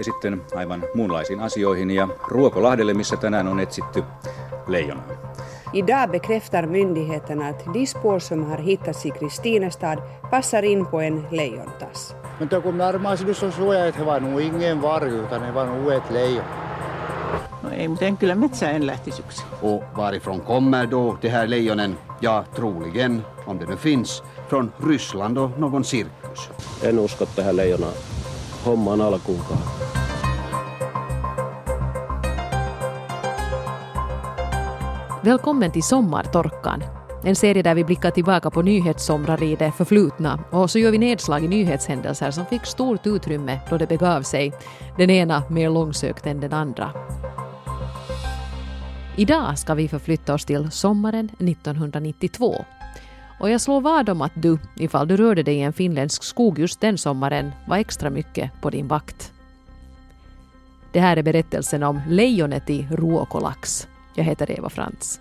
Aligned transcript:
ja 0.00 0.04
sitten 0.04 0.42
aivan 0.54 0.84
muunlaisiin 0.94 1.40
asioihin 1.40 1.90
ja 1.90 2.08
Ruokolahdelle, 2.28 2.94
missä 2.94 3.16
tänään 3.16 3.48
on 3.48 3.60
etsitty 3.60 4.04
leijonaa. 4.66 5.04
Idag 5.72 6.10
bekräftar 6.10 6.66
myndigheterna 6.66 7.48
att 7.48 7.64
de 7.74 7.86
spår 7.86 8.18
som 8.18 8.44
har 8.44 8.58
hittats 8.58 9.06
i 9.06 9.10
Kristinestad 9.10 9.98
passar 10.30 10.64
in 10.64 10.86
på 10.86 11.00
en 11.00 11.26
lejontass. 11.30 12.14
Men 12.40 12.62
kun 12.62 12.78
närmast 12.78 13.24
så 13.34 13.50
såg 13.50 13.74
jag 13.74 13.88
att 13.88 13.96
det 13.98 14.04
var 14.04 14.20
nog 14.20 14.40
ingen 14.40 14.82
varg 14.82 15.12
utan 15.12 15.42
det 15.42 15.52
var 15.52 15.66
nog 15.66 15.92
ett 15.92 16.10
lejon. 16.10 16.44
No 17.62 17.70
ei, 17.70 17.88
mutta 17.88 18.04
en 18.04 18.16
kyllä 18.16 18.34
metsään 18.34 18.74
en 18.74 18.86
lähtisi 18.86 19.22
yksin. 19.22 19.46
Och 19.62 19.82
varifrån 19.96 20.40
kommer 20.40 20.86
då 20.86 21.18
de 21.22 21.28
här 21.28 21.46
lejonen? 21.46 21.96
Ja, 22.20 22.44
troligen, 22.56 23.22
om 23.46 23.58
det 23.58 23.66
nu 23.66 23.76
finns, 23.76 24.22
från 24.48 24.72
Ryssland 24.88 25.38
och 25.38 25.58
någon 25.58 25.84
cirkus. 25.84 26.50
En 26.82 26.98
usko 26.98 27.26
tähän 27.26 27.56
leijona 27.56 27.86
hommaan 28.64 29.00
alkuunkaan. 29.00 29.79
Välkommen 35.22 35.72
till 35.72 35.82
Sommartorkan. 35.82 36.82
En 37.24 37.36
serie 37.36 37.62
där 37.62 37.74
vi 37.74 37.84
blickar 37.84 38.10
tillbaka 38.10 38.50
på 38.50 38.62
nyhetssomrar 38.62 39.42
i 39.42 39.56
det 39.56 39.72
förflutna 39.72 40.44
och 40.50 40.70
så 40.70 40.78
gör 40.78 40.90
vi 40.90 40.98
nedslag 40.98 41.44
i 41.44 41.48
nyhetshändelser 41.48 42.30
som 42.30 42.46
fick 42.46 42.66
stort 42.66 43.06
utrymme 43.06 43.60
då 43.70 43.78
det 43.78 43.86
begav 43.86 44.22
sig, 44.22 44.52
den 44.96 45.10
ena 45.10 45.42
mer 45.50 45.70
långsökt 45.70 46.26
än 46.26 46.40
den 46.40 46.52
andra. 46.52 46.92
Idag 49.16 49.58
ska 49.58 49.74
vi 49.74 49.88
förflytta 49.88 50.34
oss 50.34 50.44
till 50.44 50.70
sommaren 50.70 51.24
1992. 51.38 52.64
Och 53.40 53.50
jag 53.50 53.60
slår 53.60 53.80
vad 53.80 54.08
om 54.08 54.22
att 54.22 54.32
du, 54.34 54.58
ifall 54.76 55.08
du 55.08 55.16
rörde 55.16 55.42
dig 55.42 55.54
i 55.54 55.62
en 55.62 55.72
finländsk 55.72 56.22
skog 56.22 56.58
just 56.58 56.80
den 56.80 56.98
sommaren, 56.98 57.52
var 57.68 57.76
extra 57.76 58.10
mycket 58.10 58.50
på 58.60 58.70
din 58.70 58.88
vakt. 58.88 59.32
Det 60.92 61.00
här 61.00 61.16
är 61.16 61.22
berättelsen 61.22 61.82
om 61.82 62.00
lejonet 62.08 62.70
i 62.70 62.88
Ruokolax. 62.90 63.89
Jag 64.14 64.24
heter 64.24 64.50
Eva 64.50 64.70
Frantz. 64.70 65.20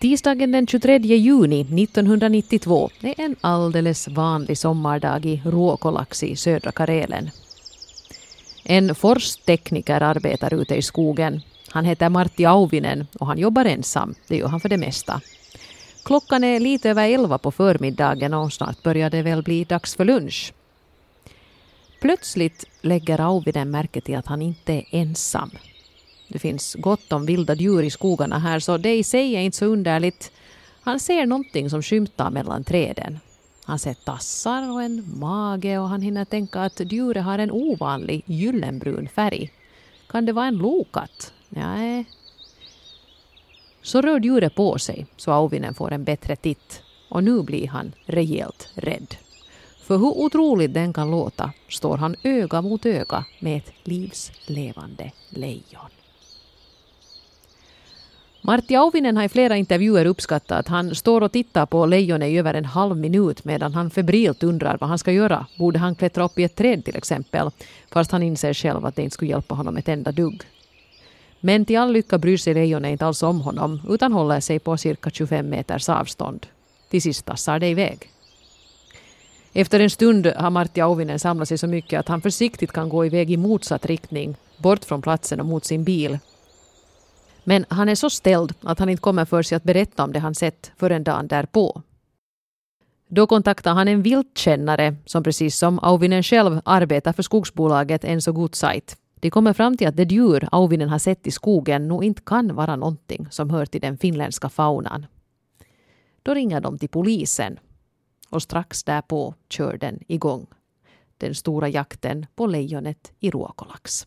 Tisdagen 0.00 0.52
den 0.52 0.66
23 0.66 0.98
juni 0.98 1.60
1992 1.60 2.90
är 3.00 3.20
en 3.20 3.36
alldeles 3.40 4.08
vanlig 4.08 4.58
sommardag 4.58 5.26
i 5.26 5.42
Ruokolax 5.44 6.22
i 6.22 6.36
södra 6.36 6.72
Karelen. 6.72 7.30
En 8.64 8.94
forstekniker 8.94 10.00
arbetar 10.00 10.54
ute 10.54 10.74
i 10.74 10.82
skogen. 10.82 11.40
Han 11.68 11.84
heter 11.84 12.08
Martti 12.08 12.44
Auvinen 12.44 13.06
och 13.20 13.26
han 13.26 13.38
jobbar 13.38 13.64
ensam. 13.64 14.14
Det 14.28 14.36
gör 14.36 14.48
han 14.48 14.60
för 14.60 14.68
det 14.68 14.76
mesta. 14.76 15.20
Klockan 16.04 16.44
är 16.44 16.60
lite 16.60 16.90
över 16.90 17.08
elva 17.08 17.38
på 17.38 17.50
förmiddagen 17.50 18.34
och 18.34 18.52
snart 18.52 18.82
börjar 18.82 19.10
det 19.10 19.22
väl 19.22 19.42
bli 19.42 19.64
dags 19.64 19.96
för 19.96 20.04
lunch. 20.04 20.52
Plötsligt 22.00 22.64
lägger 22.80 23.20
Auvinen 23.20 23.70
märke 23.70 24.00
till 24.00 24.16
att 24.16 24.26
han 24.26 24.42
inte 24.42 24.72
är 24.72 24.84
ensam. 24.90 25.50
Det 26.28 26.38
finns 26.38 26.74
gott 26.74 27.12
om 27.12 27.26
vilda 27.26 27.54
djur 27.54 27.82
i 27.82 27.90
skogarna 27.90 28.38
här 28.38 28.60
så 28.60 28.76
det 28.76 28.96
i 28.96 29.04
sig 29.04 29.36
är 29.36 29.40
inte 29.40 29.56
så 29.56 29.64
underligt. 29.64 30.32
Han 30.80 31.00
ser 31.00 31.26
någonting 31.26 31.70
som 31.70 31.82
skymtar 31.82 32.30
mellan 32.30 32.64
träden. 32.64 33.18
Han 33.64 33.78
ser 33.78 33.94
tassar 33.94 34.72
och 34.72 34.82
en 34.82 35.18
mage 35.18 35.78
och 35.78 35.88
han 35.88 36.02
hinner 36.02 36.24
tänka 36.24 36.60
att 36.60 36.80
djuret 36.92 37.24
har 37.24 37.38
en 37.38 37.50
ovanlig 37.50 38.22
gyllenbrun 38.26 39.08
färg. 39.08 39.52
Kan 40.08 40.26
det 40.26 40.32
vara 40.32 40.46
en 40.46 40.56
lokatt? 40.56 41.32
Nej. 41.48 42.04
Så 43.82 44.00
rör 44.00 44.20
djuret 44.20 44.54
på 44.54 44.78
sig 44.78 45.06
så 45.16 45.32
Auvinen 45.32 45.74
får 45.74 45.92
en 45.92 46.04
bättre 46.04 46.36
titt 46.36 46.82
och 47.08 47.24
nu 47.24 47.42
blir 47.42 47.68
han 47.68 47.92
rejält 48.06 48.68
rädd. 48.74 49.16
För 49.88 49.98
hur 49.98 50.18
otroligt 50.18 50.74
den 50.74 50.92
kan 50.92 51.10
låta 51.10 51.52
står 51.68 51.96
han 51.96 52.16
öga 52.22 52.62
mot 52.62 52.86
öga 52.86 53.24
med 53.40 53.56
ett 53.56 53.72
livslevande 53.84 55.12
lejon. 55.28 55.90
Martti 58.42 58.76
Auvinen 58.76 59.16
har 59.16 59.24
i 59.24 59.28
flera 59.28 59.56
intervjuer 59.56 60.04
uppskattat 60.04 60.58
att 60.58 60.68
han 60.68 60.94
står 60.94 61.20
och 61.20 61.32
tittar 61.32 61.66
på 61.66 61.86
lejonet 61.86 62.28
i 62.28 62.38
över 62.38 62.54
en 62.54 62.64
halv 62.64 62.96
minut 62.96 63.44
medan 63.44 63.74
han 63.74 63.90
febrilt 63.90 64.42
undrar 64.42 64.78
vad 64.80 64.88
han 64.88 64.98
ska 64.98 65.12
göra. 65.12 65.46
Borde 65.58 65.78
han 65.78 65.94
klättra 65.94 66.24
upp 66.24 66.38
i 66.38 66.44
ett 66.44 66.56
träd 66.56 66.84
till 66.84 66.96
exempel? 66.96 67.50
Fast 67.92 68.12
han 68.12 68.22
inser 68.22 68.54
själv 68.54 68.86
att 68.86 68.96
det 68.96 69.02
inte 69.02 69.14
skulle 69.14 69.30
hjälpa 69.30 69.54
honom 69.54 69.76
ett 69.76 69.88
enda 69.88 70.12
dugg. 70.12 70.42
Men 71.40 71.64
till 71.64 71.78
all 71.78 71.92
lycka 71.92 72.18
bryr 72.18 72.36
sig 72.36 72.54
lejonet 72.54 72.90
inte 72.90 73.06
alls 73.06 73.22
om 73.22 73.40
honom 73.40 73.80
utan 73.88 74.12
håller 74.12 74.40
sig 74.40 74.58
på 74.58 74.76
cirka 74.76 75.10
25 75.10 75.48
meters 75.48 75.88
avstånd. 75.88 76.46
Till 76.90 77.02
sist 77.02 77.26
tassar 77.26 77.58
det 77.58 77.68
iväg. 77.68 78.10
Efter 79.52 79.80
en 79.80 79.90
stund 79.90 80.26
har 80.26 80.50
Martti 80.50 80.80
Auvinen 80.80 81.18
samlat 81.18 81.48
sig 81.48 81.58
så 81.58 81.66
mycket 81.66 82.00
att 82.00 82.08
han 82.08 82.20
försiktigt 82.20 82.72
kan 82.72 82.88
gå 82.88 83.06
iväg 83.06 83.30
i 83.30 83.36
motsatt 83.36 83.86
riktning, 83.86 84.36
bort 84.56 84.84
från 84.84 85.02
platsen 85.02 85.40
och 85.40 85.46
mot 85.46 85.64
sin 85.64 85.84
bil. 85.84 86.18
Men 87.44 87.64
han 87.68 87.88
är 87.88 87.94
så 87.94 88.10
ställd 88.10 88.54
att 88.60 88.78
han 88.78 88.88
inte 88.88 89.00
kommer 89.00 89.24
för 89.24 89.42
sig 89.42 89.56
att 89.56 89.64
berätta 89.64 90.04
om 90.04 90.12
det 90.12 90.18
han 90.18 90.34
sett 90.34 90.72
förrän 90.76 91.04
dagen 91.04 91.28
därpå. 91.28 91.82
Då 93.08 93.26
kontaktar 93.26 93.74
han 93.74 93.88
en 93.88 94.02
viltkännare 94.02 94.96
som 95.04 95.22
precis 95.22 95.58
som 95.58 95.78
Auvinen 95.78 96.22
själv 96.22 96.60
arbetar 96.64 97.12
för 97.12 97.22
skogsbolaget 97.22 98.04
Enso 98.04 98.32
Gutzeit. 98.32 98.96
De 99.20 99.30
kommer 99.30 99.52
fram 99.52 99.76
till 99.76 99.88
att 99.88 99.96
det 99.96 100.12
djur 100.12 100.48
Auvinen 100.52 100.88
har 100.88 100.98
sett 100.98 101.26
i 101.26 101.30
skogen 101.30 101.88
nog 101.88 102.04
inte 102.04 102.22
kan 102.22 102.54
vara 102.54 102.76
någonting 102.76 103.26
som 103.30 103.50
hör 103.50 103.66
till 103.66 103.80
den 103.80 103.98
finländska 103.98 104.48
faunan. 104.48 105.06
Då 106.22 106.34
ringer 106.34 106.60
de 106.60 106.78
till 106.78 106.88
polisen 106.88 107.58
och 108.30 108.42
strax 108.42 108.84
därpå 108.84 109.34
kör 109.48 109.78
den 109.78 109.98
igång. 110.08 110.46
Den 111.18 111.34
stora 111.34 111.68
jakten 111.68 112.26
på 112.36 112.46
lejonet 112.46 113.12
i 113.20 113.30
Ruokolax. 113.30 114.06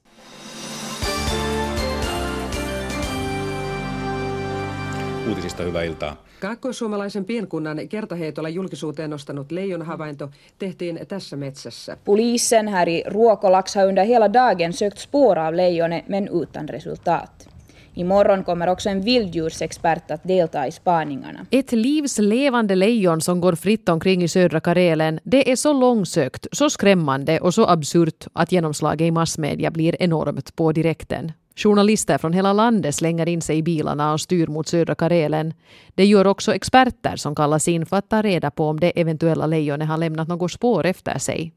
Uutisista 5.27 5.63
hyvää 5.63 5.83
iltaa. 5.83 6.15
Kaakkoissuomalaisen 6.39 7.25
pienkunnan 7.25 7.89
kertaheitolla 7.89 8.49
julkisuuteen 8.49 9.09
nostanut 9.09 9.51
leijonhavainto 9.51 10.29
tehtiin 10.59 10.99
tässä 11.07 11.37
metsässä. 11.37 11.97
Polisen 12.05 12.67
här 12.67 12.89
i 12.89 13.03
Ruokolax 13.07 13.75
har 13.75 13.85
under 13.85 14.05
hela 14.05 14.33
dagen 14.33 14.73
sökt 14.73 14.97
spår 14.97 15.39
av 15.39 15.53
lejonet 15.53 16.07
men 16.07 16.29
utan 16.41 16.69
resultat. 16.69 17.50
Imorgon 17.93 18.43
kommer 18.43 18.67
också 18.67 18.89
en 18.89 19.01
vilddjursexpert 19.01 20.11
att 20.11 20.23
delta 20.23 20.67
i 20.67 20.71
spaningarna. 20.71 21.45
Ett 21.49 21.71
livs 21.71 22.17
levande 22.17 22.75
lejon 22.75 23.21
som 23.21 23.41
går 23.41 23.55
fritt 23.55 23.89
omkring 23.89 24.23
i 24.23 24.27
södra 24.27 24.59
Karelen, 24.59 25.19
det 25.23 25.51
är 25.51 25.55
så 25.55 25.73
långsökt, 25.73 26.47
så 26.51 26.69
skrämmande 26.69 27.39
och 27.39 27.53
så 27.53 27.67
absurt 27.67 28.27
att 28.33 28.51
genomslaget 28.51 29.05
i 29.05 29.11
massmedia 29.11 29.71
blir 29.71 29.95
enormt 29.99 30.55
på 30.55 30.71
direkten. 30.71 31.31
Journalister 31.55 32.17
från 32.17 32.33
hela 32.33 32.53
landet 32.53 32.95
slänger 32.95 33.29
in 33.29 33.41
sig 33.41 33.57
i 33.57 33.63
bilarna 33.63 34.13
och 34.13 34.21
styr 34.21 34.47
mot 34.47 34.67
södra 34.67 34.95
Karelen. 34.95 35.53
Det 35.95 36.05
gör 36.05 36.27
också 36.27 36.55
experter 36.55 37.15
som 37.15 37.35
kallas 37.35 37.67
in 37.67 37.85
för 37.85 37.97
att 37.97 38.09
ta 38.09 38.21
reda 38.21 38.51
på 38.51 38.67
om 38.67 38.79
det 38.79 38.99
eventuella 39.01 39.45
lejonet 39.45 39.87
har 39.87 39.97
lämnat 39.97 40.27
något 40.27 40.51
spår 40.51 40.85
efter 40.85 41.17
sig. 41.19 41.53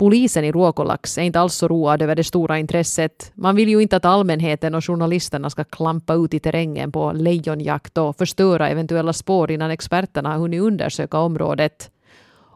Polisen 0.00 0.44
i 0.44 0.52
Ruokolax 0.52 1.18
är 1.18 1.22
inte 1.22 1.40
alls 1.40 1.54
så 1.54 1.68
road 1.68 2.02
över 2.02 2.14
det 2.14 2.24
stora 2.24 2.58
intresset. 2.58 3.32
Man 3.34 3.56
vill 3.56 3.68
ju 3.68 3.82
inte 3.82 3.96
att 3.96 4.04
allmänheten 4.04 4.74
och 4.74 4.84
journalisterna 4.84 5.50
ska 5.50 5.64
klampa 5.64 6.14
ut 6.14 6.34
i 6.34 6.40
terrängen 6.40 6.92
på 6.92 7.12
lejonjakt 7.12 7.98
och 7.98 8.16
förstöra 8.16 8.68
eventuella 8.68 9.12
spår 9.12 9.50
innan 9.50 9.70
experterna 9.70 10.32
har 10.32 10.38
hunnit 10.38 10.60
undersöka 10.60 11.18
området. 11.18 11.90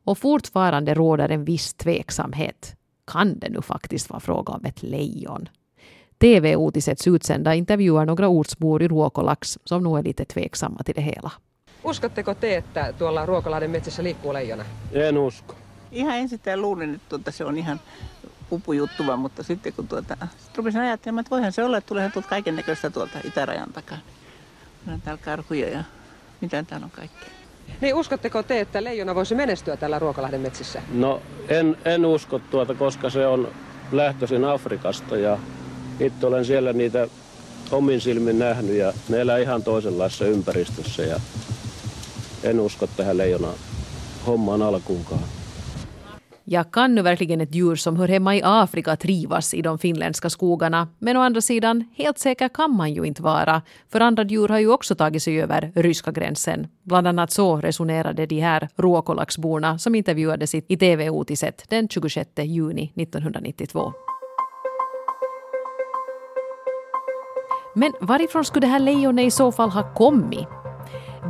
Och 0.05 0.19
fortfarande 0.19 0.95
råder 0.95 1.29
en 1.29 1.45
viss 1.45 1.75
tveksamhet. 1.75 2.77
Kan 3.07 3.39
det 3.39 3.49
nu 3.49 3.63
faktiskt 3.63 4.11
vara 4.11 4.21
fråga 4.21 4.53
om 4.53 4.65
ett 4.65 4.83
lejon? 4.83 5.49
TV-uutisets 6.19 7.07
utsända 7.07 7.55
intervjuar 7.55 8.07
några 8.07 8.29
ortsbor 8.29 8.83
i 8.83 8.89
Ruokolax 8.89 9.59
som 9.65 9.83
nog 9.83 9.99
är 9.99 10.03
lite 10.03 10.25
tveksamma 10.25 10.83
till 10.83 10.95
det 10.95 11.03
hela. 11.03 11.33
Uskotteko 11.85 12.35
te, 12.35 12.57
että 12.57 12.93
tuolla 12.99 13.27
Ruokolahden 13.27 13.71
metsässä 13.71 14.03
liikkuu 14.03 14.33
leijona? 14.33 14.65
En 14.93 15.19
usko. 15.19 15.55
Ihan 15.95 16.17
ensin 16.17 16.41
tämä 16.41 16.57
luulin, 16.57 16.95
että 16.95 17.09
tuota, 17.09 17.31
se 17.31 17.45
on 17.45 17.59
ihan 17.59 17.81
pupujuttu 18.51 19.07
vaan, 19.07 19.19
mutta 19.19 19.43
sitten 19.43 19.73
kun 19.73 19.89
tuota, 19.89 20.17
sit 20.39 20.57
rupesin 20.57 20.81
ajattelemaan, 20.81 21.21
että 21.21 21.31
voihan 21.31 21.53
se 21.53 21.65
olla, 21.65 21.77
että 21.77 21.89
tuleehan 21.89 22.13
tuolta 22.13 22.29
kaiken 22.29 22.57
näköistä 22.57 22.91
tuolta 22.91 23.19
itärajan 23.25 23.73
takaa. 23.73 23.99
Niin 24.87 24.95
on 24.95 25.01
täällä 25.01 25.23
karhuja 25.25 25.69
ja 25.69 25.85
mitä 26.41 26.63
täällä 26.63 26.85
on 26.85 26.91
kaikkea. 26.91 27.29
Niin 27.81 27.95
uskotteko 27.95 28.43
te, 28.43 28.61
että 28.61 28.85
leijona 28.85 29.15
voisi 29.15 29.35
menestyä 29.35 29.77
tällä 29.77 29.99
Ruokolahden 29.99 30.41
metsissä? 30.41 30.83
No 30.93 31.23
en, 31.49 31.77
en 31.85 32.07
usko 32.07 32.39
tuota, 32.39 32.75
koska 32.75 33.11
se 33.11 33.27
on 33.27 33.49
lähtöisin 33.93 34.45
Afrikasta 34.45 35.17
ja 35.17 35.39
itse 36.01 36.27
olen 36.27 36.45
siellä 36.45 36.73
niitä 36.73 37.09
omin 37.71 38.01
silmin 38.01 38.39
nähnyt 38.39 38.77
ja 38.77 38.93
ne 39.09 39.21
elää 39.21 39.39
ihan 39.39 39.63
toisenlaisessa 39.63 40.25
ympäristössä 40.25 41.03
ja 41.03 41.21
en 42.43 42.61
usko 42.61 42.87
tähän 42.87 43.19
leijona 43.19 43.49
hommaan 44.27 44.63
alkuunkaan. 44.63 45.25
Ja, 46.47 46.65
kan 46.65 46.95
nu 46.95 47.03
verkligen 47.03 47.41
ett 47.41 47.55
djur 47.55 47.77
som 47.77 47.97
hör 47.97 48.09
hemma 48.09 48.37
i 48.37 48.41
Afrika 48.45 48.97
trivas 48.97 49.55
i 49.55 49.63
de 49.63 49.79
finländska 49.79 50.31
skogarna? 50.31 50.89
Men 50.99 51.17
å 51.17 51.21
andra 51.21 51.41
sidan, 51.41 51.85
helt 51.97 52.19
säker 52.19 52.49
kan 52.49 52.77
man 52.77 52.93
ju 52.93 53.05
inte 53.05 53.23
vara. 53.23 53.63
För 53.93 54.01
andra 54.01 54.25
djur 54.25 54.49
har 54.49 54.59
ju 54.59 54.73
också 54.73 54.95
tagit 54.95 55.23
sig 55.23 55.43
över 55.43 55.73
ryska 55.75 56.13
gränsen. 56.13 56.67
Bland 56.83 57.09
annat 57.09 57.31
så 57.31 57.57
resonerade 57.57 58.27
de 58.27 58.41
här 58.41 58.69
råkolaxborna 58.77 59.79
som 59.79 59.95
intervjuades 59.95 60.55
i 60.55 60.77
TV-otiset 60.77 61.65
den 61.69 61.89
26 61.89 62.31
juni 62.37 62.93
1992. 62.95 63.93
Men 67.75 67.93
varifrån 68.01 68.45
skulle 68.45 68.67
det 68.67 68.73
här 68.73 68.81
lejonet 68.81 69.27
i 69.27 69.31
så 69.31 69.53
fall 69.53 69.71
ha 69.71 69.95
kommit? 69.95 70.49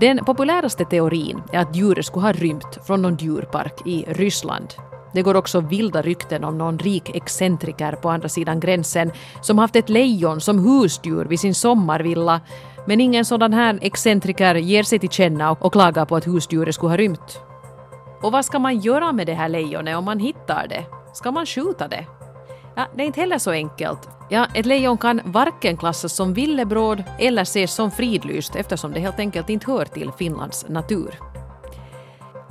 Den 0.00 0.24
populäraste 0.24 0.84
teorin 0.84 1.42
är 1.52 1.58
att 1.58 1.76
djuret 1.76 2.06
skulle 2.06 2.26
ha 2.26 2.32
rymt 2.32 2.78
från 2.86 3.02
någon 3.02 3.16
djurpark 3.16 3.86
i 3.86 4.04
Ryssland. 4.08 4.74
Det 5.14 5.22
går 5.22 5.36
också 5.36 5.60
vilda 5.60 6.02
rykten 6.02 6.44
om 6.44 6.58
någon 6.58 6.78
rik 6.78 7.16
excentriker 7.16 7.92
på 7.92 8.10
andra 8.10 8.28
sidan 8.28 8.60
gränsen 8.60 9.10
som 9.40 9.58
haft 9.58 9.76
ett 9.76 9.88
lejon 9.88 10.40
som 10.40 10.58
husdjur 10.58 11.24
vid 11.24 11.40
sin 11.40 11.54
sommarvilla. 11.54 12.40
Men 12.86 13.00
ingen 13.00 13.24
sådan 13.24 13.52
här 13.52 13.78
excentriker 13.82 14.54
ger 14.54 14.82
sig 14.82 14.98
till 14.98 15.10
känna 15.10 15.50
och 15.50 15.72
klagar 15.72 16.04
på 16.04 16.16
att 16.16 16.26
husdjuret 16.26 16.74
skulle 16.74 16.90
ha 16.90 16.96
rymt. 16.96 17.40
Och 18.22 18.32
vad 18.32 18.44
ska 18.44 18.58
man 18.58 18.78
göra 18.78 19.12
med 19.12 19.26
det 19.26 19.34
här 19.34 19.48
lejonet 19.48 19.96
om 19.96 20.04
man 20.04 20.18
hittar 20.18 20.66
det? 20.68 20.84
Ska 21.12 21.30
man 21.30 21.46
skjuta 21.46 21.88
det? 21.88 22.06
Ja, 22.76 22.86
det 22.96 23.02
är 23.02 23.06
inte 23.06 23.20
heller 23.20 23.38
så 23.38 23.50
enkelt. 23.50 24.08
Ja, 24.28 24.46
ett 24.54 24.66
lejon 24.66 24.98
kan 24.98 25.20
varken 25.24 25.76
klassas 25.76 26.12
som 26.12 26.34
villebråd 26.34 27.04
eller 27.18 27.42
ses 27.42 27.74
som 27.74 27.90
fridlyst 27.90 28.56
eftersom 28.56 28.92
det 28.92 29.00
helt 29.00 29.18
enkelt 29.18 29.48
inte 29.50 29.70
hör 29.70 29.84
till 29.84 30.12
Finlands 30.18 30.68
natur. 30.68 31.33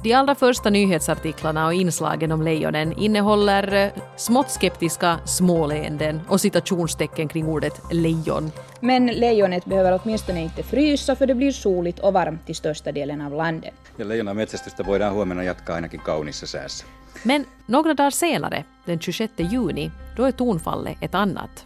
De 0.03 0.13
allra 0.13 0.35
första 0.35 0.69
nyhetsartiklarna 0.69 1.65
och 1.65 1.73
inslagen 1.73 2.31
om 2.31 2.41
lejonen 2.41 2.93
innehåller 2.93 3.73
eh, 3.73 3.91
smått 4.15 4.51
skeptiska 4.51 5.19
småleenden 5.25 6.21
och 6.27 6.41
citationstecken 6.41 7.27
kring 7.27 7.47
ordet 7.47 7.81
lejon. 7.91 8.51
Men 8.79 9.05
lejonet 9.05 9.65
behöver 9.65 9.99
åtminstone 10.03 10.41
inte 10.41 10.63
frysa 10.63 11.15
för 11.15 11.27
det 11.27 11.35
blir 11.35 11.51
soligt 11.51 11.99
och 11.99 12.13
varmt 12.13 12.49
i 12.49 12.53
största 12.53 12.91
delen 12.91 13.21
av 13.21 13.33
landet. 13.33 13.73
Ja 13.97 14.07
leijonan 14.07 14.35
metsästystä 14.35 14.83
voidaan 14.83 15.13
huomenna 15.13 15.43
jatkaa 15.43 15.75
ainakin 15.75 15.99
kaunissa 15.99 16.47
säässä. 16.47 16.85
Men 17.23 17.45
några 17.65 17.93
dagar 17.93 18.11
senare, 18.11 18.63
den 18.85 18.99
26 18.99 19.33
juni, 19.37 19.91
då 20.17 20.23
är 20.23 20.31
tonfallet 20.31 20.97
ett 21.01 21.15
annat. 21.15 21.65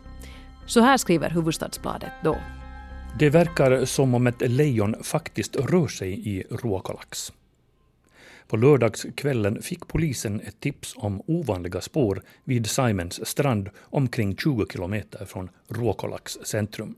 Så 0.66 0.82
här 0.82 0.98
skriver 0.98 1.30
Hufvudstadsbladet 1.30 2.12
då. 2.24 2.38
Det 3.20 3.30
verkar 3.30 3.86
som 3.86 4.16
om 4.16 4.28
ett 4.28 4.42
lejon 4.42 4.96
faktiskt 5.04 5.56
rör 5.56 5.88
sig 5.88 6.30
i 6.30 6.44
Ruokolax. 6.50 7.34
På 8.48 8.58
lördagskvällen 8.58 9.62
fick 9.62 9.88
polisen 9.88 10.42
ett 10.42 10.60
tips 10.60 10.94
om 10.98 11.22
ovanliga 11.26 11.82
spår 11.82 12.22
vid 12.44 12.68
Simons 12.68 13.28
strand 13.28 13.70
omkring 13.80 14.36
20 14.36 14.66
kilometer 14.72 15.26
från 15.26 15.50
Ruokolaks 15.68 16.38
centrum. 16.44 16.96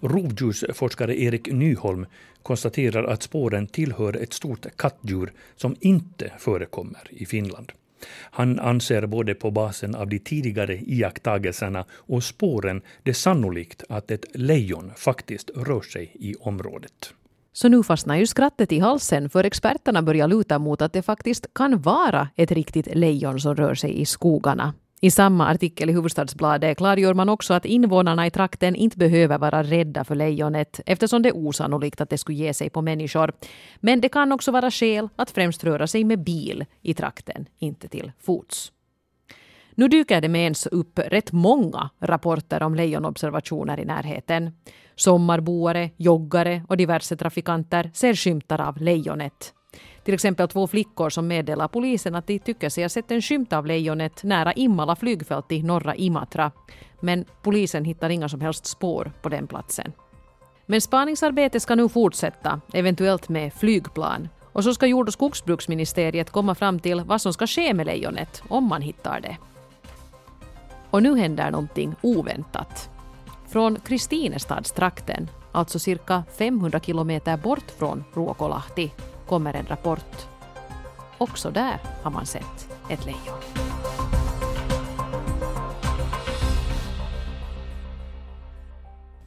Rovdjursforskare 0.00 1.20
Erik 1.20 1.52
Nyholm 1.52 2.06
konstaterar 2.42 3.04
att 3.04 3.22
spåren 3.22 3.66
tillhör 3.66 4.16
ett 4.16 4.32
stort 4.32 4.66
kattdjur 4.76 5.32
som 5.56 5.76
inte 5.80 6.32
förekommer 6.38 7.02
i 7.10 7.26
Finland. 7.26 7.72
Han 8.12 8.58
anser 8.58 9.06
både 9.06 9.34
på 9.34 9.50
basen 9.50 9.94
av 9.94 10.08
de 10.08 10.18
tidigare 10.18 10.76
iakttagelserna 10.76 11.84
och 11.92 12.24
spåren 12.24 12.82
det 13.02 13.14
sannolikt 13.14 13.84
att 13.88 14.10
ett 14.10 14.24
lejon 14.34 14.92
faktiskt 14.96 15.50
rör 15.56 15.80
sig 15.80 16.10
i 16.14 16.34
området. 16.34 17.14
Så 17.52 17.68
nu 17.68 17.82
fastnar 17.82 18.16
ju 18.16 18.26
skrattet 18.26 18.72
i 18.72 18.78
halsen 18.78 19.30
för 19.30 19.44
experterna 19.44 20.02
börjar 20.02 20.28
luta 20.28 20.58
mot 20.58 20.82
att 20.82 20.92
det 20.92 21.02
faktiskt 21.02 21.54
kan 21.54 21.80
vara 21.80 22.28
ett 22.36 22.52
riktigt 22.52 22.94
lejon 22.94 23.40
som 23.40 23.54
rör 23.54 23.74
sig 23.74 24.00
i 24.00 24.04
skogarna. 24.04 24.74
I 25.02 25.10
samma 25.10 25.48
artikel 25.48 25.90
i 25.90 25.92
Hufvudstadsbladet 25.92 26.78
klargör 26.78 27.14
man 27.14 27.28
också 27.28 27.54
att 27.54 27.64
invånarna 27.64 28.26
i 28.26 28.30
trakten 28.30 28.76
inte 28.76 28.98
behöver 28.98 29.38
vara 29.38 29.62
rädda 29.62 30.04
för 30.04 30.14
lejonet 30.14 30.80
eftersom 30.86 31.22
det 31.22 31.28
är 31.28 31.36
osannolikt 31.36 32.00
att 32.00 32.10
det 32.10 32.18
skulle 32.18 32.38
ge 32.38 32.54
sig 32.54 32.70
på 32.70 32.82
människor. 32.82 33.32
Men 33.80 34.00
det 34.00 34.08
kan 34.08 34.32
också 34.32 34.50
vara 34.50 34.70
skäl 34.70 35.08
att 35.16 35.30
främst 35.30 35.64
röra 35.64 35.86
sig 35.86 36.04
med 36.04 36.24
bil 36.24 36.64
i 36.82 36.94
trakten, 36.94 37.46
inte 37.58 37.88
till 37.88 38.12
fots. 38.18 38.72
Nu 39.80 39.88
dyker 39.88 40.20
det 40.20 40.28
med 40.28 40.42
ens 40.42 40.66
upp 40.66 40.98
rätt 40.98 41.32
många 41.32 41.90
rapporter 42.00 42.62
om 42.62 42.74
lejonobservationer 42.74 43.80
i 43.80 43.84
närheten. 43.84 44.52
Sommarboare, 44.96 45.90
joggare 45.96 46.62
och 46.68 46.76
diverse 46.76 47.16
trafikanter 47.16 47.90
ser 47.94 48.14
skymtar 48.14 48.60
av 48.60 48.76
lejonet. 48.76 49.54
Till 50.04 50.14
exempel 50.14 50.48
två 50.48 50.66
flickor 50.66 51.10
som 51.10 51.26
meddelar 51.26 51.68
polisen 51.68 52.14
att 52.14 52.26
de 52.26 52.38
tycker 52.38 52.68
sig 52.68 52.84
ha 52.84 52.88
sett 52.88 53.10
en 53.10 53.22
skymt 53.22 53.52
av 53.52 53.66
lejonet 53.66 54.24
nära 54.24 54.52
Immala 54.52 54.96
flygfält 54.96 55.52
i 55.52 55.62
norra 55.62 55.94
Imatra. 55.94 56.52
Men 57.00 57.24
polisen 57.42 57.84
hittar 57.84 58.10
inga 58.10 58.28
som 58.28 58.40
helst 58.40 58.66
spår 58.66 59.12
på 59.22 59.28
den 59.28 59.46
platsen. 59.46 59.92
Men 60.66 60.80
spaningsarbetet 60.80 61.62
ska 61.62 61.74
nu 61.74 61.88
fortsätta, 61.88 62.60
eventuellt 62.72 63.28
med 63.28 63.52
flygplan. 63.52 64.28
Och 64.52 64.64
så 64.64 64.74
ska 64.74 64.86
jord 64.86 65.06
och 65.08 65.12
skogsbruksministeriet 65.12 66.30
komma 66.30 66.54
fram 66.54 66.80
till 66.80 67.00
vad 67.00 67.20
som 67.20 67.32
ska 67.32 67.46
ske 67.46 67.74
med 67.74 67.86
lejonet 67.86 68.42
om 68.48 68.64
man 68.64 68.82
hittar 68.82 69.20
det. 69.20 69.36
Och 70.90 71.02
nu 71.02 71.16
händer 71.16 71.50
någonting 71.50 71.94
oväntat. 72.02 72.90
Från 73.48 73.80
Kristinestadstrakten, 73.80 75.30
alltså 75.52 75.78
cirka 75.78 76.24
500 76.38 76.80
kilometer 76.80 77.36
bort 77.36 77.70
från 77.78 78.04
Ruokolahti, 78.14 78.90
kommer 79.26 79.54
en 79.54 79.66
rapport. 79.66 80.26
Också 81.18 81.50
där 81.50 81.78
har 82.02 82.10
man 82.10 82.26
sett 82.26 82.68
ett 82.90 83.06
lejon. 83.06 83.40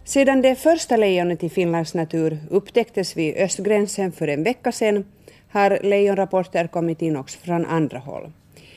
Sedan 0.04 0.42
det 0.42 0.56
första 0.56 0.98
lejonet 0.98 1.44
i 1.44 1.50
Finlands 1.50 1.94
natur 1.94 2.39
upptäcktes 2.50 3.18
vid 3.18 3.38
östgränsen 3.38 4.12
för 4.12 4.27
en 4.27 4.44
vecka 4.44 4.71
sedan 4.71 5.06
har 5.50 5.80
lejonrapporter 5.83 6.68
kommit 6.68 7.01
in 7.01 7.18
också 7.18 7.39
från 7.39 7.66
andra 7.66 8.00
håll. 8.00 8.31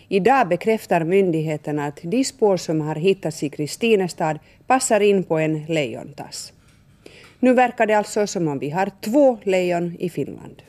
Idag 0.09 0.49
bekräftar 0.49 1.05
myndigheterna 1.05 1.87
att 1.87 2.01
de 2.03 2.25
spår 2.25 2.57
som 2.57 2.81
har 2.81 2.95
hittats 2.95 3.43
i 3.43 3.49
Kristinestad 3.49 4.39
passar 4.67 5.01
in 5.01 5.25
på 5.25 5.39
en 5.39 5.65
lejontass. 5.65 6.53
Nu 7.41 7.55
verkar 7.55 7.87
det 7.87 7.95
alltså 7.95 8.27
som 8.27 8.49
om 8.49 8.59
vi 8.59 8.71
har 8.71 8.91
två 9.01 9.39
lejon 9.43 9.97
i 9.99 10.11
Finland. 10.11 10.63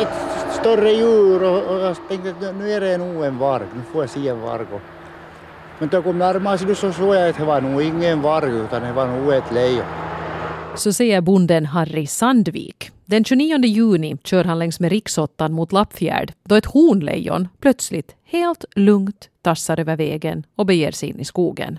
Ett 0.00 0.52
större 0.60 0.90
djur 0.90 1.42
och, 1.42 1.74
och 1.74 1.80
jag 1.80 1.96
tänkte 2.08 2.30
att 2.30 2.56
nu 2.56 2.72
är 2.72 2.80
det 2.80 2.98
nog 2.98 3.24
en 3.24 3.38
varg, 3.38 3.64
nu 3.76 3.82
får 3.92 4.02
jag 4.02 4.10
se 4.10 4.28
en 4.28 4.40
varg. 4.40 4.66
Men 5.78 5.88
då 5.88 6.02
kom 6.02 6.18
närmare 6.18 6.74
så 6.74 6.92
såg 6.92 7.14
jag 7.14 7.28
att 7.28 7.36
det 7.36 7.44
var 7.44 7.60
nog 7.60 7.82
ingen 7.82 8.22
varg 8.22 8.50
utan 8.50 8.82
det 8.82 8.92
var 8.92 9.06
nog 9.06 9.32
ett 9.32 9.52
lejon. 9.52 9.84
Så 10.76 10.92
säger 10.92 11.20
bonden 11.20 11.66
Harry 11.66 12.06
Sandvik. 12.06 12.90
Den 13.10 13.24
29 13.24 13.64
juni 13.64 14.16
kör 14.24 14.44
han 14.44 14.58
längs 14.58 14.80
med 14.80 14.90
riksåttan 14.90 15.52
mot 15.52 15.72
Lappfjärd 15.72 16.32
då 16.44 16.54
ett 16.54 16.66
hornlejon 16.66 17.48
plötsligt 17.60 18.14
helt 18.24 18.64
lugnt 18.76 19.28
tassar 19.42 19.80
över 19.80 19.96
vägen 19.96 20.44
och 20.56 20.66
beger 20.66 20.92
sig 20.92 21.08
in 21.08 21.20
i 21.20 21.24
skogen. 21.24 21.78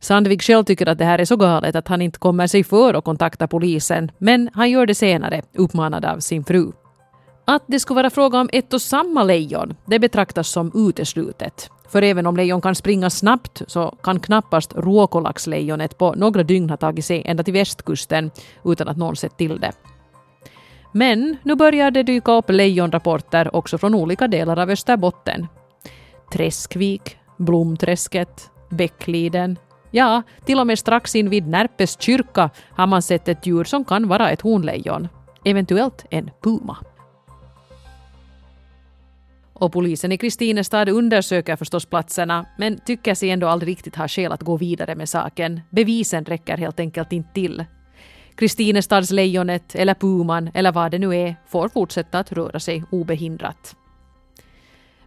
Sandvik 0.00 0.42
själv 0.42 0.64
tycker 0.64 0.86
att 0.86 0.98
det 0.98 1.04
här 1.04 1.18
är 1.18 1.24
så 1.24 1.36
galet 1.36 1.76
att 1.76 1.88
han 1.88 2.02
inte 2.02 2.18
kommer 2.18 2.46
sig 2.46 2.64
för 2.64 2.94
att 2.94 3.04
kontakta 3.04 3.48
polisen, 3.48 4.10
men 4.18 4.50
han 4.54 4.70
gör 4.70 4.86
det 4.86 4.94
senare, 4.94 5.42
uppmanad 5.54 6.04
av 6.04 6.20
sin 6.20 6.44
fru. 6.44 6.72
Att 7.44 7.62
det 7.66 7.80
skulle 7.80 7.96
vara 7.96 8.10
fråga 8.10 8.40
om 8.40 8.50
ett 8.52 8.72
och 8.72 8.82
samma 8.82 9.24
lejon, 9.24 9.76
det 9.86 9.98
betraktas 9.98 10.48
som 10.48 10.88
uteslutet. 10.88 11.70
För 11.88 12.02
även 12.02 12.26
om 12.26 12.36
lejon 12.36 12.60
kan 12.60 12.74
springa 12.74 13.10
snabbt 13.10 13.62
så 13.66 13.98
kan 14.02 14.20
knappast 14.20 14.72
råkolaxlejonet 14.76 15.98
på 15.98 16.14
några 16.14 16.42
dygn 16.42 16.70
ha 16.70 16.76
tagit 16.76 17.04
sig 17.04 17.22
ända 17.26 17.42
till 17.42 17.54
västkusten 17.54 18.30
utan 18.64 18.88
att 18.88 18.96
någon 18.96 19.16
sett 19.16 19.36
till 19.36 19.60
det. 19.60 19.72
Men 20.92 21.36
nu 21.42 21.54
börjar 21.54 21.90
det 21.90 22.02
dyka 22.02 22.32
upp 22.32 22.50
lejonrapporter 22.50 23.56
också 23.56 23.78
från 23.78 23.94
olika 23.94 24.28
delar 24.28 24.58
av 24.58 24.70
Österbotten. 24.70 25.46
Träskvik, 26.32 27.16
Blomträsket, 27.36 28.50
Bäckliden. 28.70 29.58
Ja, 29.90 30.22
till 30.44 30.60
och 30.60 30.66
med 30.66 30.78
strax 30.78 31.16
invid 31.16 31.46
Närpes 31.46 32.00
kyrka 32.00 32.50
har 32.70 32.86
man 32.86 33.02
sett 33.02 33.28
ett 33.28 33.46
djur 33.46 33.64
som 33.64 33.84
kan 33.84 34.08
vara 34.08 34.30
ett 34.30 34.40
honlejon. 34.40 35.08
Eventuellt 35.44 36.06
en 36.10 36.30
puma. 36.42 36.76
Och 39.52 39.72
polisen 39.72 40.12
i 40.12 40.18
Kristinestad 40.18 40.88
undersöker 40.88 41.56
förstås 41.56 41.86
platserna 41.86 42.46
men 42.58 42.78
tycker 42.78 43.14
sig 43.14 43.30
ändå 43.30 43.48
aldrig 43.48 43.70
riktigt 43.70 43.96
ha 43.96 44.08
skäl 44.08 44.32
att 44.32 44.42
gå 44.42 44.56
vidare 44.56 44.94
med 44.94 45.08
saken. 45.08 45.60
Bevisen 45.70 46.24
räcker 46.24 46.56
helt 46.56 46.80
enkelt 46.80 47.12
inte 47.12 47.34
till. 47.34 47.64
Kristinestadslejonet 48.38 49.74
eller 49.74 49.94
puman 49.94 50.50
eller 50.54 50.72
vad 50.72 50.90
det 50.90 50.98
nu 50.98 51.16
är 51.16 51.36
får 51.48 51.68
fortsätta 51.68 52.18
att 52.18 52.32
röra 52.32 52.60
sig 52.60 52.84
obehindrat. 52.90 53.76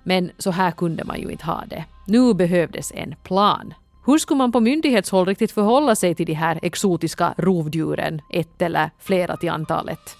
Men 0.03 0.31
så 0.37 0.51
här 0.51 0.71
kunde 0.71 1.03
man 1.03 1.21
ju 1.21 1.29
inte 1.29 1.45
ha 1.45 1.63
det. 1.67 1.85
Nu 2.07 2.33
behövdes 2.33 2.91
en 2.95 3.15
plan. 3.23 3.73
Hur 4.05 4.17
skulle 4.17 4.37
man 4.37 4.51
på 4.51 4.59
myndighetshåll 4.59 5.25
riktigt 5.25 5.51
förhålla 5.51 5.95
sig 5.95 6.15
till 6.15 6.25
de 6.25 6.33
här 6.33 6.59
exotiska 6.61 7.33
rovdjuren, 7.37 8.21
ett 8.29 8.61
eller 8.61 8.89
flera 8.99 9.37
till 9.37 9.49
antalet? 9.49 10.17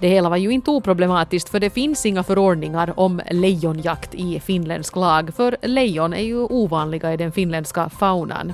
Det 0.00 0.08
hela 0.08 0.28
var 0.28 0.36
ju 0.36 0.50
inte 0.50 0.70
oproblematiskt 0.70 1.48
för 1.48 1.60
det 1.60 1.70
finns 1.70 2.06
inga 2.06 2.22
förordningar 2.22 3.00
om 3.00 3.20
lejonjakt 3.30 4.14
i 4.14 4.40
finländsk 4.40 4.96
lag 4.96 5.34
för 5.34 5.56
lejon 5.62 6.14
är 6.14 6.24
ju 6.24 6.38
ovanliga 6.38 7.12
i 7.12 7.16
den 7.16 7.32
finländska 7.32 7.88
faunan. 7.88 8.52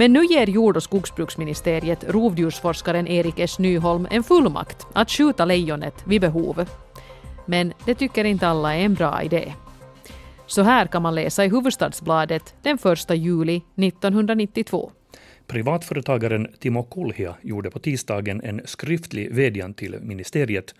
Men 0.00 0.12
nu 0.12 0.24
ger 0.24 0.46
jord 0.46 0.76
och 0.76 0.82
skogsbruksministeriet 0.82 2.04
rovdjursforskaren 2.08 3.08
Erik 3.08 3.38
S 3.38 3.58
Nyholm 3.58 4.06
en 4.10 4.22
fullmakt 4.22 4.86
att 4.92 5.10
skjuta 5.10 5.44
lejonet 5.44 5.94
vid 6.06 6.20
behov. 6.20 6.68
Men 7.46 7.72
det 7.84 7.94
tycker 7.94 8.24
inte 8.24 8.48
alla 8.48 8.74
är 8.76 8.84
en 8.84 8.94
bra 8.94 9.22
idé. 9.22 9.52
Så 10.46 10.62
här 10.62 10.86
kan 10.86 11.02
man 11.02 11.14
läsa 11.14 11.44
i 11.44 11.48
Huvudstadsbladet 11.48 12.54
den 12.62 12.78
1 13.08 13.10
juli 13.10 13.56
1992. 13.76 14.90
Privatföretagaren 15.46 16.48
Timo 16.58 16.82
Kulhia 16.82 17.34
gjorde 17.42 17.70
på 17.70 17.78
tisdagen 17.78 18.40
en 18.44 18.60
skriftlig 18.64 19.34
vädjan 19.34 19.74
till 19.74 19.96
ministeriet 20.00 20.74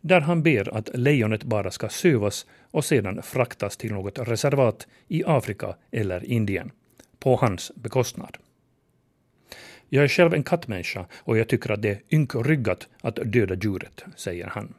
där 0.00 0.20
han 0.20 0.42
ber 0.42 0.76
att 0.76 0.88
lejonet 0.94 1.44
bara 1.44 1.70
ska 1.70 1.88
sövas 1.88 2.46
och 2.70 2.84
sedan 2.84 3.22
fraktas 3.22 3.76
till 3.76 3.92
något 3.92 4.18
reservat 4.18 4.86
i 5.08 5.22
Afrika 5.26 5.74
eller 5.90 6.24
Indien, 6.24 6.70
på 7.18 7.36
hans 7.36 7.72
bekostnad. 7.74 8.36
Jag 9.94 10.04
är 10.04 10.08
själv 10.08 10.34
en 10.34 10.42
kattmänniska 10.42 11.06
och 11.16 11.38
jag 11.38 11.48
tycker 11.48 11.72
att 11.72 11.82
det 11.82 11.88
är 11.88 12.00
ynkryggat 12.10 12.88
att 13.00 13.16
döda 13.16 13.54
djuret, 13.54 14.04
säger 14.16 14.46
han. 14.46 14.74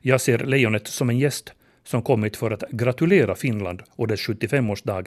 Jag 0.00 0.20
ser 0.20 0.38
lejonet 0.38 0.86
som 0.86 1.10
en 1.10 1.18
gäst 1.18 1.52
som 1.82 2.02
kommit 2.02 2.36
för 2.36 2.50
att 2.50 2.70
gratulera 2.70 3.34
Finland 3.34 3.82
och 3.90 4.08
dess 4.08 4.20
75-årsdag 4.20 5.06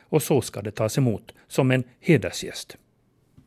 och 0.00 0.22
så 0.22 0.40
ska 0.40 0.62
det 0.62 0.70
tas 0.70 0.98
emot 0.98 1.34
som 1.48 1.70
en 1.70 1.84
hedersgäst. 2.00 2.76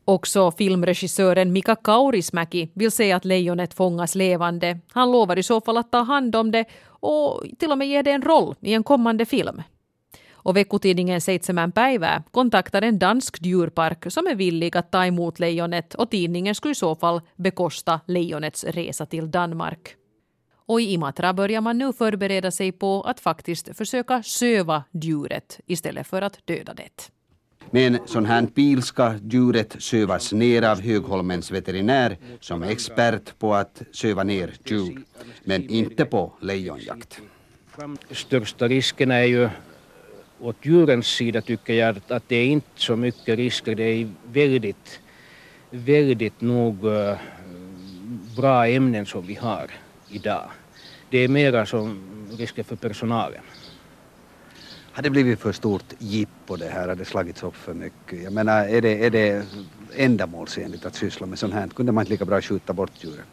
Också 0.04 0.50
filmregissören 0.50 1.52
Mika 1.52 1.76
Kaurismäki 1.76 2.70
vill 2.74 2.90
se 2.90 3.12
att 3.12 3.24
lejonet 3.24 3.74
fångas 3.74 4.14
levande. 4.14 4.78
Han 4.92 5.12
lovar 5.12 5.38
i 5.38 5.42
så 5.42 5.60
fall 5.60 5.76
att 5.76 5.92
ta 5.92 6.02
hand 6.02 6.36
om 6.36 6.50
det 6.50 6.64
och 6.84 7.44
till 7.58 7.72
och 7.72 7.78
med 7.78 7.88
ge 7.88 8.02
det 8.02 8.10
en 8.10 8.22
roll 8.22 8.54
i 8.60 8.74
en 8.74 8.84
kommande 8.84 9.26
film. 9.26 9.62
Och 10.44 10.56
veckotidningen 10.56 11.20
Seitsemän 11.20 11.72
päivää 11.72 12.22
kontaktar 12.30 12.82
en 12.82 12.98
dansk 12.98 13.38
djurpark 13.40 14.12
som 14.12 14.26
är 14.26 14.34
villig 14.34 14.76
att 14.76 14.90
ta 14.90 15.06
emot 15.06 15.40
lejonet 15.40 15.94
och 15.94 16.10
tidningen 16.10 16.54
skulle 16.54 16.72
i 16.72 16.74
så 16.74 16.94
fall 16.94 17.20
bekosta 17.36 18.00
lejonets 18.06 18.64
resa 18.64 19.06
till 19.06 19.30
Danmark. 19.30 19.96
Och 20.66 20.80
i 20.80 20.92
Imatra 20.92 21.32
börjar 21.32 21.60
man 21.60 21.78
nu 21.78 21.92
förbereda 21.92 22.50
sig 22.50 22.72
på 22.72 23.02
att 23.02 23.20
faktiskt 23.20 23.76
försöka 23.76 24.22
söva 24.22 24.84
djuret 24.92 25.60
istället 25.66 26.06
för 26.06 26.22
att 26.22 26.46
döda 26.46 26.74
det. 26.74 27.10
Med 27.70 27.86
en 27.86 27.98
sån 28.06 28.26
här 28.26 28.42
bil 28.54 28.82
ska 28.82 29.14
djuret 29.22 29.76
sövas 29.78 30.32
ner 30.32 30.62
av 30.62 30.80
Högholmens 30.80 31.50
veterinär 31.50 32.18
som 32.40 32.62
är 32.62 32.70
expert 32.70 33.38
på 33.38 33.54
att 33.54 33.82
söva 33.92 34.24
ner 34.24 34.54
djur, 34.64 35.02
men 35.44 35.68
inte 35.68 36.04
på 36.04 36.32
lejonjakt. 36.40 37.20
Största 38.10 38.68
risken 38.68 39.10
är 39.10 39.24
ju 39.24 39.48
åt 40.42 40.56
djurens 40.62 41.06
sida 41.06 41.40
tycker 41.40 41.74
jag 41.74 42.00
att 42.08 42.28
det 42.28 42.36
är 42.36 42.46
inte 42.46 42.68
så 42.74 42.96
mycket 42.96 43.36
risker. 43.36 43.74
Det 43.74 43.82
är 43.82 44.08
väldigt, 44.32 45.00
väldigt 45.70 46.40
nog 46.40 46.84
uh, 46.84 47.14
bra 48.36 48.66
ämnen 48.66 49.06
som 49.06 49.26
vi 49.26 49.34
har 49.34 49.70
idag. 50.08 50.50
Det 51.10 51.18
är 51.18 51.28
mera 51.28 51.66
som 51.66 52.02
risker 52.38 52.62
för 52.62 52.76
personalen. 52.76 53.42
Har 54.92 55.02
det 55.02 55.10
blivit 55.10 55.40
för 55.40 55.52
stort 55.52 55.94
jippo 55.98 56.56
det 56.56 56.68
här? 56.68 56.88
Har 56.88 56.94
det 56.94 57.04
slagits 57.04 57.42
upp 57.42 57.56
för 57.56 57.74
mycket? 57.74 58.22
Jag 58.22 58.32
menar, 58.32 58.68
är 58.68 58.80
det, 58.80 59.06
är 59.06 59.10
det 59.10 59.46
ändamålsenligt 59.96 60.86
att 60.86 60.94
syssla 60.94 61.26
med 61.26 61.38
sånt 61.38 61.54
här? 61.54 61.68
Kunde 61.68 61.92
man 61.92 62.02
inte 62.02 62.12
lika 62.12 62.24
bra 62.24 62.40
skjuta 62.40 62.72
bort 62.72 62.90
djuren? 63.00 63.24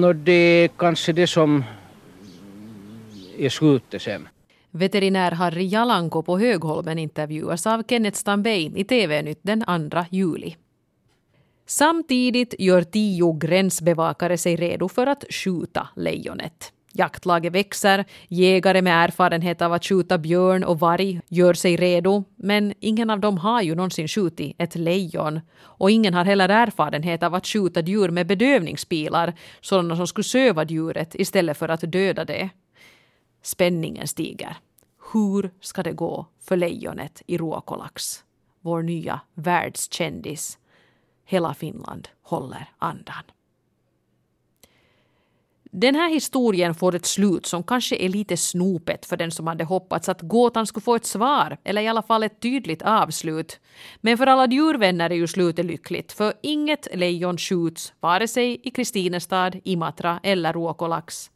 No, 0.00 0.12
det 0.12 0.32
är 0.32 0.68
kanske 0.68 1.12
det 1.12 1.26
som 1.26 1.64
är 3.38 3.48
slutet 3.48 4.02
sen. 4.02 4.28
Veterinär 4.70 5.30
Harry 5.32 5.64
Jalanko 5.64 6.22
på 6.22 6.38
Högholmen 6.38 6.98
intervjuas 6.98 7.66
av 7.66 7.82
Kenneth 7.88 8.18
Stambey 8.18 8.72
i 8.76 8.84
TV-nytt 8.84 9.40
den 9.42 9.90
2 9.90 10.04
juli. 10.10 10.56
Samtidigt 11.66 12.54
gör 12.58 12.82
tio 12.82 13.32
gränsbevakare 13.32 14.38
sig 14.38 14.56
redo 14.56 14.88
för 14.88 15.06
att 15.06 15.24
skjuta 15.30 15.88
lejonet. 15.96 16.72
Jaktlaget 16.92 17.52
växer, 17.52 18.04
jägare 18.28 18.82
med 18.82 19.04
erfarenhet 19.04 19.62
av 19.62 19.72
att 19.72 19.84
skjuta 19.84 20.18
björn 20.18 20.64
och 20.64 20.80
varg 20.80 21.20
gör 21.28 21.54
sig 21.54 21.76
redo, 21.76 22.24
men 22.36 22.74
ingen 22.80 23.10
av 23.10 23.20
dem 23.20 23.38
har 23.38 23.62
ju 23.62 23.74
någonsin 23.74 24.08
skjutit 24.08 24.56
ett 24.58 24.76
lejon. 24.76 25.40
Och 25.60 25.90
ingen 25.90 26.14
har 26.14 26.24
heller 26.24 26.48
erfarenhet 26.48 27.22
av 27.22 27.34
att 27.34 27.46
skjuta 27.46 27.80
djur 27.80 28.08
med 28.08 28.26
bedövningspilar, 28.26 29.34
sådana 29.60 29.96
som 29.96 30.06
skulle 30.06 30.24
söva 30.24 30.64
djuret 30.64 31.14
istället 31.14 31.56
för 31.56 31.68
att 31.68 31.92
döda 31.92 32.24
det. 32.24 32.50
Spänningen 33.48 34.08
stiger. 34.08 34.56
Hur 35.12 35.50
ska 35.60 35.82
det 35.82 35.92
gå 35.92 36.26
för 36.40 36.56
lejonet 36.56 37.22
i 37.26 37.38
Ruokolax? 37.38 38.24
Vår 38.60 38.82
nya 38.82 39.20
världskändis. 39.34 40.58
Hela 41.24 41.54
Finland 41.54 42.08
håller 42.22 42.70
andan. 42.78 43.22
Den 45.70 45.94
här 45.94 46.10
historien 46.10 46.74
får 46.74 46.94
ett 46.94 47.06
slut 47.06 47.46
som 47.46 47.62
kanske 47.62 47.96
är 47.96 48.08
lite 48.08 48.36
snopet 48.36 49.06
för 49.06 49.16
den 49.16 49.30
som 49.30 49.46
hade 49.46 49.64
hoppats 49.64 50.08
att 50.08 50.22
gåtan 50.22 50.66
skulle 50.66 50.84
få 50.84 50.94
ett 50.94 51.06
svar, 51.06 51.58
eller 51.64 51.82
i 51.82 51.88
alla 51.88 52.02
fall 52.02 52.22
ett 52.22 52.40
tydligt 52.40 52.82
avslut. 52.82 53.60
Men 54.00 54.18
för 54.18 54.26
alla 54.26 54.46
djurvänner 54.46 55.10
är 55.10 55.14
ju 55.14 55.26
slutet 55.26 55.66
lyckligt, 55.66 56.12
för 56.12 56.32
inget 56.42 56.88
lejon 56.94 57.38
skjuts 57.38 57.92
vare 58.00 58.28
sig 58.28 58.60
i 58.62 58.70
Kristinestad, 58.70 59.60
Imatra 59.64 60.20
eller 60.22 60.52
Ruokolax. 60.52 61.30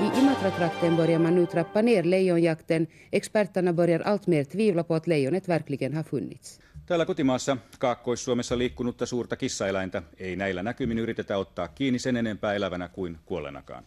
I 0.00 0.18
Imatra-trakten 0.18 0.96
börjar 0.96 1.18
man 1.18 1.34
nu 1.34 1.46
trappa 1.46 1.82
ner 1.82 2.02
lejonjakten. 2.04 2.86
Experterna 3.12 3.72
börjar 3.72 4.00
alltmer 4.00 4.44
tvivla 4.44 4.84
på 4.84 4.94
att 4.94 5.06
lejonet 5.06 5.48
verkligen 5.48 5.94
har 5.94 6.02
funnits. 6.02 6.60
Täällä 6.86 7.04
kotimaassa 7.04 7.56
Kaakkois-Suomessa 7.78 8.58
liikkunutta 8.58 9.06
suurta 9.06 9.36
kissaeläintä 9.36 10.02
ei 10.18 10.36
näillä 10.36 10.62
näkymin 10.62 10.98
yritetä 10.98 11.38
ottaa 11.38 11.68
kiinni 11.68 11.98
sen 11.98 12.16
enempää 12.16 12.54
elävänä 12.54 12.88
kuin 12.88 13.18
kuollenakaan. 13.26 13.84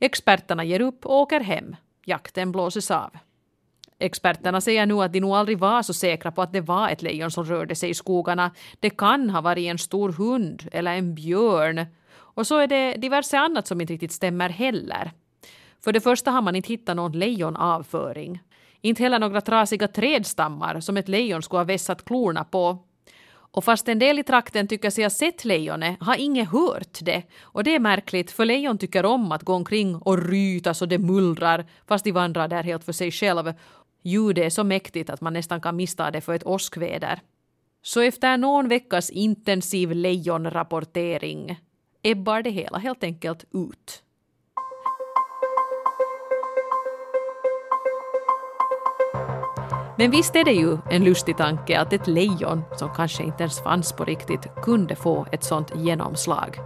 Experterna 0.00 0.64
ger 0.64 0.82
upp 0.82 1.06
och 1.06 1.20
åker 1.20 1.42
hem. 1.42 1.76
Jakten 2.06 2.52
blåses 2.52 2.90
av. 2.90 3.10
Experterna 4.00 4.60
säger 4.60 4.86
nu 4.86 5.02
att 5.02 5.12
de 5.12 5.20
nog 5.20 5.36
aldrig 5.36 5.58
var 5.58 5.82
så 5.82 5.92
säkra 5.92 6.32
på 6.32 6.42
att 6.42 6.52
det 6.52 6.60
var 6.60 6.88
ett 6.88 7.02
lejon 7.02 7.30
som 7.30 7.44
rörde 7.44 7.74
sig 7.74 7.90
i 7.90 7.94
skogarna. 7.94 8.50
Det 8.80 8.90
kan 8.90 9.30
ha 9.30 9.40
varit 9.40 9.66
en 9.70 9.78
stor 9.78 10.12
hund 10.12 10.62
eller 10.72 10.94
en 10.94 11.14
björn. 11.14 11.86
Och 12.36 12.46
så 12.46 12.58
är 12.58 12.66
det 12.66 12.94
diverse 12.96 13.38
annat 13.38 13.66
som 13.66 13.80
inte 13.80 13.92
riktigt 13.92 14.12
stämmer 14.12 14.48
heller. 14.48 15.12
För 15.86 15.92
det 15.92 16.00
första 16.00 16.30
har 16.30 16.42
man 16.42 16.56
inte 16.56 16.68
hittat 16.68 16.96
någon 16.96 17.12
lejonavföring. 17.12 18.40
Inte 18.80 19.02
heller 19.02 19.18
några 19.18 19.40
trasiga 19.40 19.88
trädstammar 19.88 20.80
som 20.80 20.96
ett 20.96 21.08
lejon 21.08 21.42
skulle 21.42 21.58
ha 21.58 21.64
vässat 21.64 22.04
klorna 22.04 22.44
på. 22.44 22.78
Och 23.28 23.64
fast 23.64 23.88
en 23.88 23.98
del 23.98 24.18
i 24.18 24.22
trakten 24.22 24.68
tycker 24.68 24.90
sig 24.90 25.04
ha 25.04 25.10
sett 25.10 25.44
lejonet 25.44 25.96
har 26.00 26.16
ingen 26.16 26.46
hört 26.46 26.98
det. 27.02 27.22
Och 27.42 27.64
det 27.64 27.74
är 27.74 27.78
märkligt 27.78 28.30
för 28.30 28.44
lejon 28.44 28.78
tycker 28.78 29.04
om 29.04 29.32
att 29.32 29.42
gå 29.42 29.54
omkring 29.54 29.96
och 29.96 30.18
ryta 30.18 30.74
så 30.74 30.86
det 30.86 30.98
mullrar 30.98 31.66
fast 31.88 32.04
de 32.04 32.12
vandrar 32.12 32.48
där 32.48 32.62
helt 32.62 32.84
för 32.84 32.92
sig 32.92 33.10
själv. 33.10 33.52
Ljudet 34.02 34.44
är 34.44 34.50
så 34.50 34.64
mäktigt 34.64 35.10
att 35.10 35.20
man 35.20 35.32
nästan 35.32 35.60
kan 35.60 35.76
missta 35.76 36.10
det 36.10 36.20
för 36.20 36.34
ett 36.34 36.46
åskväder. 36.46 37.20
Så 37.82 38.00
efter 38.00 38.36
någon 38.36 38.68
veckas 38.68 39.10
intensiv 39.10 39.92
lejonrapportering 39.92 41.60
ebbar 42.02 42.42
det 42.42 42.50
hela 42.50 42.78
helt 42.78 43.04
enkelt 43.04 43.44
ut. 43.52 44.02
Men 49.98 50.10
visst 50.10 50.36
är 50.36 50.44
det 50.44 50.52
ju 50.52 50.78
en 50.90 51.04
lustig 51.04 51.36
tanke 51.36 51.80
att 51.80 51.92
ett 51.92 52.06
lejon, 52.06 52.62
som 52.76 52.90
kanske 52.96 53.22
inte 53.22 53.42
ens 53.42 53.60
fanns 53.60 53.92
på 53.92 54.04
riktigt, 54.04 54.46
kunde 54.62 54.96
få 54.96 55.26
ett 55.32 55.44
sånt 55.44 55.72
genomslag. 55.76 56.60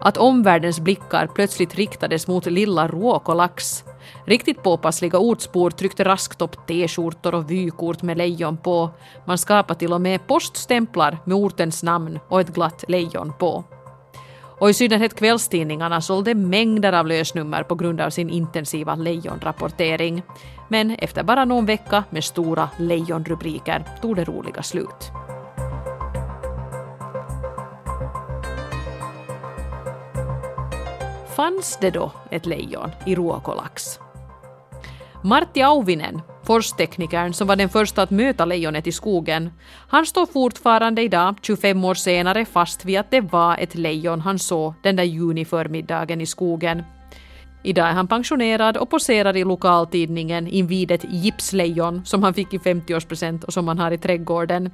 Att 0.00 0.16
omvärldens 0.16 0.80
blickar 0.80 1.26
plötsligt 1.26 1.74
riktades 1.74 2.28
mot 2.28 2.46
lilla 2.46 2.88
Ruokolax. 2.88 3.84
Riktigt 4.24 4.62
påpassliga 4.62 5.18
ortsbor 5.18 5.70
tryckte 5.70 6.04
raskt 6.04 6.42
upp 6.42 6.66
t-skjortor 6.66 7.34
och 7.34 7.50
vykort 7.50 8.02
med 8.02 8.18
lejon 8.18 8.56
på. 8.56 8.90
Man 9.24 9.38
skapade 9.38 9.78
till 9.78 9.92
och 9.92 10.00
med 10.00 10.26
poststämplar 10.26 11.18
med 11.24 11.36
ortens 11.36 11.82
namn 11.82 12.18
och 12.28 12.40
ett 12.40 12.54
glatt 12.54 12.84
lejon 12.88 13.32
på. 13.38 13.64
Och 14.60 14.70
i 14.70 14.74
synnerhet 14.74 15.14
kvällstidningarna 15.14 16.00
sålde 16.00 16.34
mängder 16.34 16.92
av 16.92 17.06
lösnummer 17.06 17.62
på 17.62 17.74
grund 17.74 18.00
av 18.00 18.10
sin 18.10 18.30
intensiva 18.30 18.94
lejonrapportering. 18.94 20.22
Men 20.68 20.90
efter 20.90 21.22
bara 21.22 21.44
någon 21.44 21.66
vecka 21.66 22.04
med 22.10 22.24
stora 22.24 22.70
lejonrubriker 22.78 23.84
tog 24.02 24.16
det 24.16 24.24
roliga 24.24 24.62
slut. 24.62 25.12
Fanns 31.36 31.78
det 31.80 31.90
då 31.90 32.12
ett 32.30 32.46
lejon 32.46 32.90
i 33.06 33.14
Ruokolax? 33.14 34.00
Martti 35.22 35.62
Auvinen, 35.62 36.22
forsteknikern 36.44 37.32
som 37.32 37.48
var 37.48 37.56
den 37.56 37.68
första 37.68 38.02
att 38.02 38.10
möta 38.10 38.44
lejonet 38.44 38.86
i 38.86 38.92
skogen, 38.92 39.50
han 39.88 40.06
står 40.06 40.26
fortfarande 40.26 41.02
idag, 41.02 41.34
25 41.42 41.84
år 41.84 41.94
senare, 41.94 42.44
fast 42.44 42.84
vid 42.84 42.98
att 42.98 43.10
det 43.10 43.20
var 43.20 43.56
ett 43.56 43.74
lejon 43.74 44.20
han 44.20 44.38
såg 44.38 44.74
den 44.82 44.96
där 44.96 45.04
juniförmiddagen 45.04 46.20
i 46.20 46.26
skogen. 46.26 46.82
Idag 47.62 47.88
är 47.88 47.92
han 47.92 48.08
pensionerad 48.08 48.76
och 48.76 48.90
poserar 48.90 49.36
i 49.36 49.44
lokaltidningen 49.44 50.46
invid 50.46 50.90
ett 50.90 51.04
gipslejon 51.10 52.04
som 52.04 52.22
han 52.22 52.34
fick 52.34 52.54
i 52.54 52.58
50-årspresent 52.58 53.44
och 53.44 53.52
som 53.52 53.68
han 53.68 53.78
har 53.78 53.90
i 53.90 53.98
trädgården. 53.98 54.70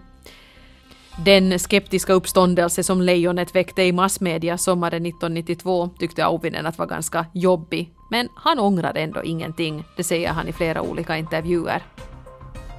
Den 1.16 1.58
skeptiska 1.58 2.12
uppståndelse 2.12 2.82
som 2.82 3.02
lejonet 3.02 3.54
väckte 3.54 3.82
i 3.82 3.92
massmedia 3.92 4.58
sommaren 4.58 5.06
1992 5.06 5.90
tyckte 5.98 6.24
Auvinen 6.24 6.66
att 6.66 6.78
var 6.78 6.86
ganska 6.86 7.26
jobbig, 7.32 7.90
men 8.10 8.28
han 8.34 8.58
ångrar 8.58 8.96
ändå 8.96 9.22
ingenting, 9.24 9.84
det 9.96 10.04
säger 10.04 10.28
han 10.28 10.48
i 10.48 10.52
flera 10.52 10.82
olika 10.82 11.16
intervjuer. 11.16 11.82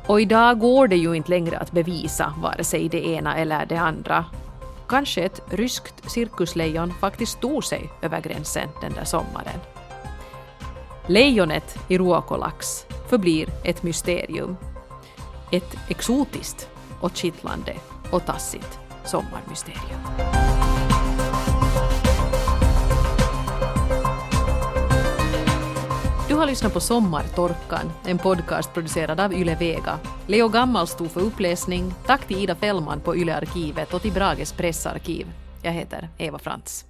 Och 0.08 0.22
idag 0.22 0.60
går 0.60 0.88
det 0.88 0.96
ju 0.96 1.14
inte 1.14 1.30
längre 1.30 1.58
att 1.58 1.72
bevisa 1.72 2.34
vare 2.42 2.64
sig 2.64 2.90
det 2.90 3.08
ena 3.08 3.36
eller 3.38 3.66
det 3.66 3.78
andra. 3.78 4.26
Kanske 4.88 5.22
ett 5.22 5.42
ryskt 5.50 6.12
cirkuslejon 6.12 6.94
faktiskt 6.94 7.42
tog 7.42 7.64
sig 7.64 7.90
över 8.02 8.22
gränsen 8.22 8.70
den 8.82 8.94
där 8.94 9.06
sommaren. 9.06 9.60
Lejonet 11.08 11.78
i 11.88 11.98
Ruokolax 11.98 12.86
förblir 13.10 13.50
ett 13.64 13.84
mysterium. 13.84 14.58
Ett 15.52 15.78
exotiskt 15.90 16.70
och 17.00 17.16
kittlande 17.16 17.74
och 18.12 18.26
tassigt 18.26 18.80
sommarmysterium. 19.06 20.00
Du 26.36 26.36
har 26.36 26.46
lyssnat 26.46 26.74
på 26.74 26.80
Sommartorkan, 26.80 27.92
en 28.06 28.18
podcast 28.18 28.74
producerad 28.74 29.20
av 29.20 29.34
Yle 29.34 29.56
Vega. 29.56 30.00
Leo 30.28 30.48
Gammal 30.48 30.88
stod 30.88 31.12
för 31.12 31.22
uppläsning. 31.22 31.94
Tack 32.06 32.28
till 32.28 32.44
Ida 32.44 32.56
Fällman 32.56 33.00
på 33.00 33.16
Yle 33.16 33.36
Arkivet 33.36 33.94
och 33.94 34.02
till 34.02 34.12
Brages 34.12 34.54
pressarkiv. 34.54 35.28
Jag 35.62 35.72
heter 35.72 36.10
Eva 36.18 36.40
Frantz. 36.40 36.86